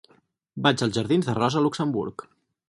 Vaig 0.67 0.83
als 0.85 0.97
jardins 0.99 1.29
de 1.29 1.37
Rosa 1.41 1.63
Luxemburg. 1.67 2.27